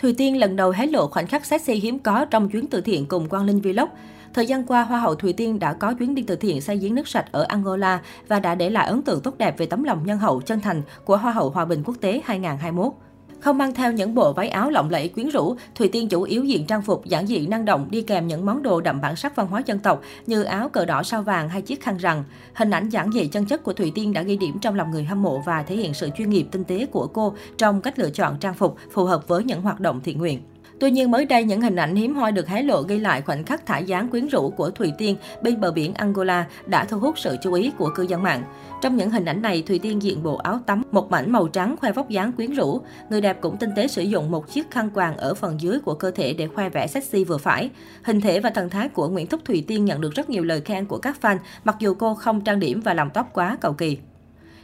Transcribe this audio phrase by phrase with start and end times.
[0.00, 3.06] Thùy Tiên lần đầu hé lộ khoảnh khắc sexy hiếm có trong chuyến từ thiện
[3.06, 3.88] cùng Quang Linh Vlog.
[4.34, 6.94] Thời gian qua, Hoa hậu Thùy Tiên đã có chuyến đi từ thiện xây giếng
[6.94, 10.06] nước sạch ở Angola và đã để lại ấn tượng tốt đẹp về tấm lòng
[10.06, 12.92] nhân hậu chân thành của Hoa hậu Hòa bình quốc tế 2021.
[13.40, 16.44] Không mang theo những bộ váy áo lộng lẫy quyến rũ, Thùy Tiên chủ yếu
[16.44, 19.36] diện trang phục giản dị năng động đi kèm những món đồ đậm bản sắc
[19.36, 22.24] văn hóa dân tộc như áo cờ đỏ sao vàng hay chiếc khăn rằn.
[22.54, 25.04] Hình ảnh giản dị chân chất của Thùy Tiên đã ghi điểm trong lòng người
[25.04, 28.10] hâm mộ và thể hiện sự chuyên nghiệp tinh tế của cô trong cách lựa
[28.10, 30.40] chọn trang phục phù hợp với những hoạt động thiện nguyện.
[30.80, 33.44] Tuy nhiên mới đây những hình ảnh hiếm hoi được hé lộ ghi lại khoảnh
[33.44, 37.18] khắc thả dáng quyến rũ của Thùy Tiên bên bờ biển Angola đã thu hút
[37.18, 38.42] sự chú ý của cư dân mạng.
[38.82, 41.76] Trong những hình ảnh này, Thùy Tiên diện bộ áo tắm một mảnh màu trắng
[41.80, 42.80] khoe vóc dáng quyến rũ.
[43.10, 45.94] Người đẹp cũng tinh tế sử dụng một chiếc khăn quàng ở phần dưới của
[45.94, 47.70] cơ thể để khoe vẻ sexy vừa phải.
[48.04, 50.60] Hình thể và thần thái của Nguyễn Thúc Thùy Tiên nhận được rất nhiều lời
[50.60, 53.72] khen của các fan, mặc dù cô không trang điểm và làm tóc quá cầu
[53.72, 53.98] kỳ.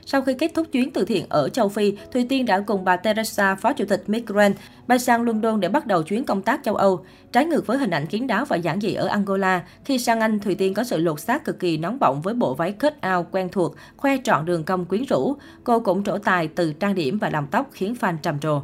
[0.09, 2.96] Sau khi kết thúc chuyến từ thiện ở châu Phi, Thùy Tiên đã cùng bà
[2.96, 4.52] Teresa, phó chủ tịch Migran,
[4.87, 7.05] bay sang London để bắt đầu chuyến công tác châu Âu.
[7.32, 10.40] Trái ngược với hình ảnh kiến đáo và giản dị ở Angola, khi sang Anh,
[10.40, 13.26] Thùy Tiên có sự lột xác cực kỳ nóng bỏng với bộ váy cut out
[13.30, 15.37] quen thuộc, khoe trọn đường cong quyến rũ.
[15.65, 18.63] Cô cũng trổ tài từ trang điểm và làm tóc khiến fan trầm trồ.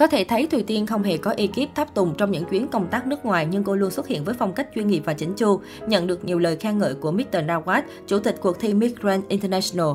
[0.00, 2.86] Có thể thấy Thùy Tiên không hề có ekip tháp tùng trong những chuyến công
[2.86, 5.34] tác nước ngoài nhưng cô luôn xuất hiện với phong cách chuyên nghiệp và chỉnh
[5.36, 7.36] chu, nhận được nhiều lời khen ngợi của Mr.
[7.46, 9.86] Nawaz, chủ tịch cuộc thi Miss Grand International.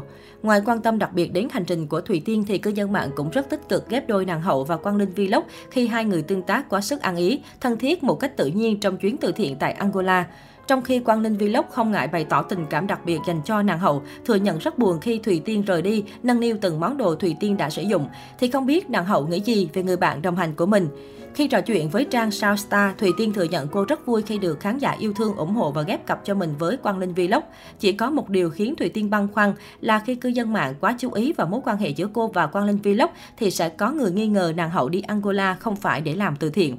[0.44, 3.10] Ngoài quan tâm đặc biệt đến hành trình của Thùy Tiên thì cư dân mạng
[3.16, 6.22] cũng rất tích cực ghép đôi nàng hậu và Quang Linh Vlog khi hai người
[6.22, 9.32] tương tác quá sức ăn ý, thân thiết một cách tự nhiên trong chuyến từ
[9.32, 10.26] thiện tại Angola.
[10.68, 13.62] Trong khi Quang Linh Vlog không ngại bày tỏ tình cảm đặc biệt dành cho
[13.62, 16.98] nàng hậu, thừa nhận rất buồn khi Thùy Tiên rời đi, nâng niu từng món
[16.98, 18.08] đồ Thùy Tiên đã sử dụng,
[18.40, 20.88] thì không biết nàng hậu nghĩ gì về người bạn đồng hành của mình.
[21.34, 24.38] Khi trò chuyện với trang Sao Star, Thùy Tiên thừa nhận cô rất vui khi
[24.38, 27.14] được khán giả yêu thương ủng hộ và ghép cặp cho mình với Quang Linh
[27.14, 27.44] Vlog.
[27.80, 30.96] Chỉ có một điều khiến Thùy Tiên băn khoăn là khi cư dân mạng quá
[31.00, 33.92] chú ý vào mối quan hệ giữa cô và Quang Linh Vlog thì sẽ có
[33.92, 36.78] người nghi ngờ nàng hậu đi Angola không phải để làm từ thiện.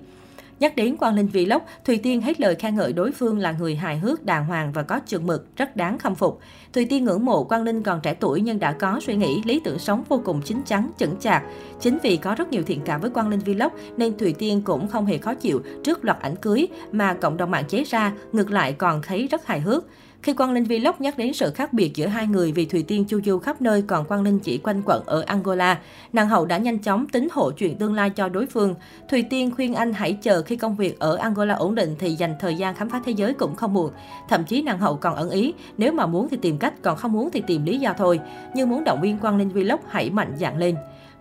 [0.61, 3.77] Nhắc đến Quang Linh Vlog, Thùy Tiên hết lời khen ngợi đối phương là người
[3.77, 6.41] hài hước, đàng hoàng và có trường mực, rất đáng khâm phục.
[6.73, 9.61] Thùy Tiên ngưỡng mộ Quang Linh còn trẻ tuổi nhưng đã có suy nghĩ, lý
[9.65, 11.43] tưởng sống vô cùng chín chắn, chững chạc.
[11.81, 14.89] Chính vì có rất nhiều thiện cảm với Quang Linh Vlog nên Thùy Tiên cũng
[14.89, 18.51] không hề khó chịu trước loạt ảnh cưới mà cộng đồng mạng chế ra, ngược
[18.51, 19.85] lại còn thấy rất hài hước.
[20.27, 23.05] Khi Quang Linh Vlog nhắc đến sự khác biệt giữa hai người vì Thùy Tiên
[23.05, 25.79] chu du khắp nơi còn Quang Linh chỉ quanh quẩn ở Angola,
[26.13, 28.75] nàng hậu đã nhanh chóng tính hộ chuyện tương lai cho đối phương.
[29.09, 32.35] Thùy Tiên khuyên anh hãy chờ khi công việc ở Angola ổn định thì dành
[32.41, 33.93] thời gian khám phá thế giới cũng không muộn.
[34.29, 37.13] Thậm chí nàng hậu còn ẩn ý, nếu mà muốn thì tìm cách, còn không
[37.13, 38.21] muốn thì tìm lý do thôi.
[38.55, 40.77] Nhưng muốn động viên Quang Linh Vlog hãy mạnh dạn lên.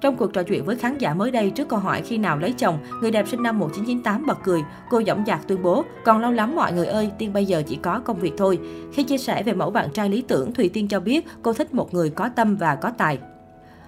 [0.05, 2.53] Trong cuộc trò chuyện với khán giả mới đây trước câu hỏi khi nào lấy
[2.57, 4.63] chồng, người đẹp sinh năm 1998 bật cười.
[4.89, 7.75] Cô dõng dạc tuyên bố, còn lâu lắm mọi người ơi, Tiên bây giờ chỉ
[7.75, 8.59] có công việc thôi.
[8.93, 11.73] Khi chia sẻ về mẫu bạn trai lý tưởng, Thùy Tiên cho biết cô thích
[11.73, 13.19] một người có tâm và có tài.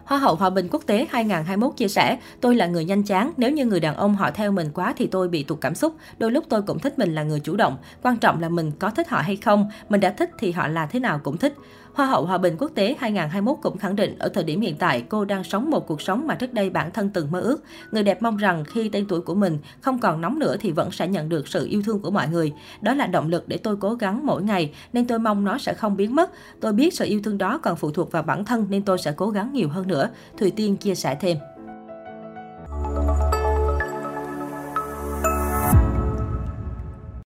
[0.07, 3.51] Hoa hậu Hòa bình quốc tế 2021 chia sẻ, tôi là người nhanh chán, nếu
[3.51, 5.95] như người đàn ông họ theo mình quá thì tôi bị tụt cảm xúc.
[6.17, 8.89] Đôi lúc tôi cũng thích mình là người chủ động, quan trọng là mình có
[8.89, 11.53] thích họ hay không, mình đã thích thì họ là thế nào cũng thích.
[11.97, 15.03] Hoa hậu Hòa bình quốc tế 2021 cũng khẳng định ở thời điểm hiện tại
[15.09, 17.63] cô đang sống một cuộc sống mà trước đây bản thân từng mơ ước.
[17.91, 20.91] Người đẹp mong rằng khi tên tuổi của mình không còn nóng nữa thì vẫn
[20.91, 22.53] sẽ nhận được sự yêu thương của mọi người.
[22.81, 25.73] Đó là động lực để tôi cố gắng mỗi ngày nên tôi mong nó sẽ
[25.73, 26.31] không biến mất.
[26.61, 29.13] Tôi biết sự yêu thương đó còn phụ thuộc vào bản thân nên tôi sẽ
[29.15, 30.09] cố gắng nhiều hơn nữa nữa.
[30.37, 31.37] Thùy Tiên chia sẻ thêm.